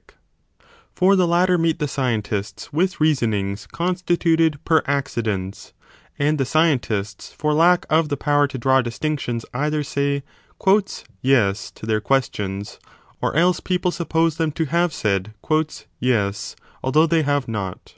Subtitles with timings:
[0.00, 4.80] i68 b DE SOPHISTICIS ELENCHIS for the latter meet the scientists with reasonings constituted per
[4.86, 5.72] accidens;
[6.18, 10.22] and the scientists for lack of the power to draw distinctions either say
[11.20, 12.78] Yes to their questions,
[13.20, 15.34] or 10 else people suppose them to have said
[16.00, 17.96] Yes, although they have not.